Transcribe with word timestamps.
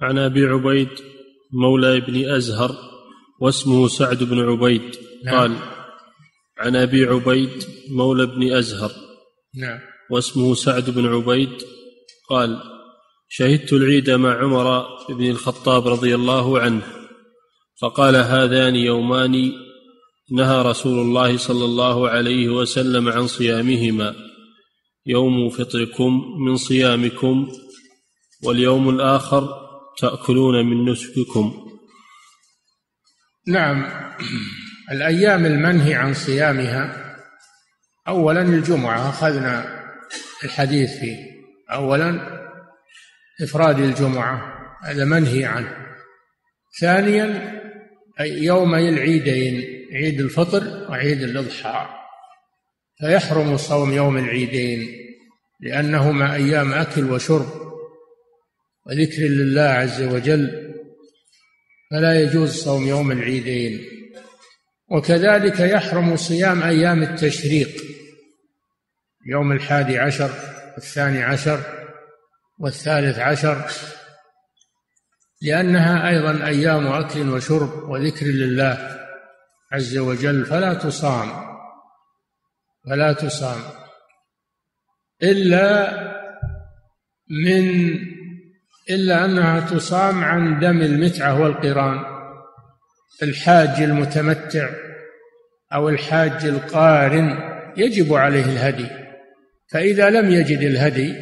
عن 0.00 0.18
أبي 0.18 0.44
عبيد 0.44 0.88
مولى 1.52 1.96
ابن 1.96 2.30
أزهر 2.30 2.76
واسمه 3.40 3.88
سعد 3.88 4.24
بن 4.24 4.40
عبيد. 4.40 4.96
نعم. 5.24 5.38
قال 5.38 5.56
عن 6.58 6.76
أبي 6.76 7.04
عبيد 7.04 7.64
مولى 7.90 8.22
ابن 8.22 8.52
أزهر 8.52 8.90
نعم. 9.54 9.78
واسمه 10.10 10.54
سعد 10.54 10.90
بن 10.90 11.06
عبيد 11.06 11.62
قال 12.30 12.60
شهدت 13.28 13.72
العيد 13.72 14.10
مع 14.10 14.38
عمر 14.38 14.86
بن 15.08 15.30
الخطاب 15.30 15.88
رضي 15.88 16.14
الله 16.14 16.60
عنه 16.60 16.82
فقال 17.82 18.16
هذان 18.16 18.76
يومان 18.76 19.52
نهى 20.30 20.62
رسول 20.62 20.98
الله 20.98 21.36
صلى 21.36 21.64
الله 21.64 22.08
عليه 22.08 22.48
وسلم 22.48 23.08
عن 23.08 23.26
صيامهما. 23.26 24.14
يوم 25.06 25.48
فطركم 25.48 26.22
من 26.46 26.56
صيامكم 26.56 27.52
واليوم 28.44 28.90
الآخر 28.90 29.65
تأكلون 29.98 30.66
من 30.66 30.92
نسككم. 30.92 31.70
نعم. 33.46 33.86
الأيام 34.90 35.46
المنهي 35.46 35.94
عن 35.94 36.14
صيامها 36.14 37.06
أولا 38.08 38.42
الجمعة 38.42 39.08
أخذنا 39.08 39.84
الحديث 40.44 40.90
فيه 40.90 41.16
أولا 41.72 42.40
إفراد 43.42 43.80
الجمعة 43.80 44.56
هذا 44.84 45.04
منهي 45.04 45.44
عنه. 45.44 45.76
ثانيا 46.80 47.60
يومي 48.20 48.88
العيدين 48.88 49.64
عيد 49.92 50.20
الفطر 50.20 50.90
وعيد 50.90 51.22
الأضحى. 51.22 51.88
فيحرم 52.98 53.56
صوم 53.56 53.92
يوم 53.92 54.16
العيدين 54.16 54.88
لأنهما 55.60 56.34
أيام 56.34 56.72
أكل 56.72 57.10
وشرب. 57.10 57.65
وذكر 58.86 59.22
لله 59.22 59.62
عز 59.62 60.02
وجل 60.02 60.74
فلا 61.90 62.20
يجوز 62.20 62.50
صوم 62.50 62.88
يوم 62.88 63.12
العيدين. 63.12 63.96
وكذلك 64.90 65.60
يحرم 65.60 66.16
صيام 66.16 66.62
أيام 66.62 67.02
التشريق 67.02 67.68
يوم 69.26 69.52
الحادي 69.52 69.98
عشر 69.98 70.30
والثاني 70.74 71.22
عشر 71.22 71.60
والثالث 72.58 73.18
عشر 73.18 73.64
لأنها 75.42 76.08
أيضا 76.08 76.46
أيام 76.46 76.86
أكل 76.86 77.28
وشرب 77.28 77.88
وذكر 77.88 78.26
لله 78.26 78.98
عز 79.72 79.98
وجل 79.98 80.46
فلا 80.46 80.74
تصام 80.74 81.46
فلا 82.86 83.12
تصام 83.12 83.60
إلا 85.22 85.96
من 87.30 87.98
إلا 88.90 89.24
أنها 89.24 89.60
تصام 89.60 90.24
عن 90.24 90.60
دم 90.60 90.82
المتعة 90.82 91.40
والقران 91.40 91.98
الحاج 93.22 93.82
المتمتع 93.82 94.68
أو 95.72 95.88
الحاج 95.88 96.44
القارن 96.44 97.38
يجب 97.76 98.14
عليه 98.14 98.44
الهدي 98.44 98.86
فإذا 99.72 100.10
لم 100.10 100.30
يجد 100.30 100.58
الهدي 100.58 101.14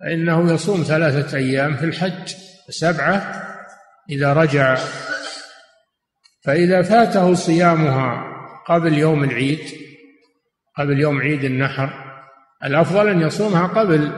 فإنه 0.00 0.52
يصوم 0.52 0.82
ثلاثة 0.82 1.36
أيام 1.36 1.76
في 1.76 1.84
الحج 1.84 2.34
سبعة 2.68 3.42
إذا 4.10 4.32
رجع 4.32 4.78
فإذا 6.44 6.82
فاته 6.82 7.34
صيامها 7.34 8.24
قبل 8.66 8.98
يوم 8.98 9.24
العيد 9.24 9.60
قبل 10.78 11.00
يوم 11.00 11.20
عيد 11.20 11.44
النحر 11.44 12.12
الأفضل 12.64 13.08
أن 13.08 13.20
يصومها 13.20 13.66
قبل 13.66 14.12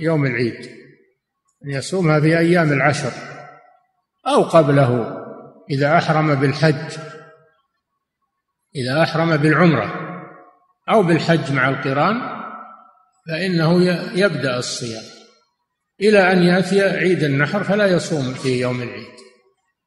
يوم 0.00 0.26
العيد. 0.26 0.83
يصومها 1.64 2.20
في 2.20 2.38
أيام 2.38 2.72
العشر 2.72 3.12
أو 4.26 4.42
قبله 4.42 5.16
إذا 5.70 5.98
أحرم 5.98 6.34
بالحج 6.34 6.98
إذا 8.76 9.02
أحرم 9.02 9.36
بالعمرة 9.36 9.94
أو 10.90 11.02
بالحج 11.02 11.52
مع 11.52 11.68
القران 11.68 12.20
فإنه 13.28 13.84
يبدأ 14.18 14.58
الصيام. 14.58 15.02
إلى 16.00 16.32
أن 16.32 16.42
يأتي 16.42 16.82
عيد 16.82 17.22
النحر 17.22 17.64
فلا 17.64 17.86
يصوم 17.86 18.34
في 18.34 18.60
يوم 18.60 18.82
العيد. 18.82 19.14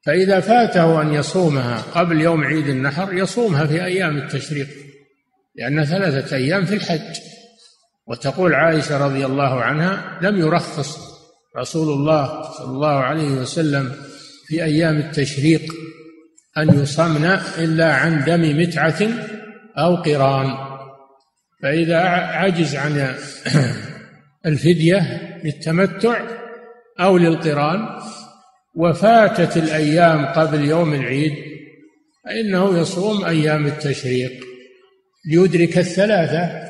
فإذا 0.06 0.40
فاته 0.40 1.02
أن 1.02 1.14
يصومها 1.14 1.82
قبل 1.94 2.20
يوم 2.20 2.44
عيد 2.44 2.68
النحر 2.68 3.12
يصومها 3.12 3.66
في 3.66 3.84
أيام 3.84 4.16
التشريق 4.16 4.68
لأن 5.54 5.84
ثلاثة 5.84 6.36
أيام 6.36 6.64
في 6.64 6.74
الحج. 6.74 7.20
وتقول 8.06 8.54
عائشة 8.54 9.06
رضي 9.06 9.26
الله 9.26 9.62
عنها 9.62 10.18
لم 10.22 10.36
يرخص 10.36 11.07
رسول 11.56 11.92
الله 11.92 12.42
صلى 12.42 12.70
الله 12.70 12.94
عليه 12.94 13.28
وسلم 13.28 13.92
في 14.46 14.64
أيام 14.64 14.96
التشريق 14.96 15.74
أن 16.58 16.82
يصمن 16.82 17.24
إلا 17.58 17.92
عن 17.92 18.24
دم 18.24 18.60
متعة 18.60 19.08
أو 19.78 19.96
قران 19.96 20.54
فإذا 21.62 21.98
عجز 21.98 22.76
عن 22.76 23.14
الفدية 24.46 25.00
للتمتع 25.44 26.26
أو 27.00 27.18
للقران 27.18 27.88
وفاتت 28.74 29.56
الأيام 29.56 30.26
قبل 30.26 30.64
يوم 30.64 30.94
العيد 30.94 31.32
فإنه 32.24 32.78
يصوم 32.78 33.24
أيام 33.24 33.66
التشريق 33.66 34.32
ليدرك 35.30 35.78
الثلاثة 35.78 36.68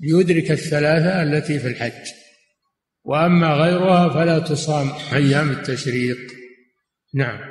ليدرك 0.00 0.50
الثلاثة 0.50 1.22
التي 1.22 1.58
في 1.58 1.68
الحج 1.68 2.19
وأما 3.10 3.54
غيرها 3.54 4.08
فلا 4.08 4.38
تصام 4.38 4.88
أيام 5.12 5.50
التشريق. 5.50 6.16
نعم. 7.14 7.50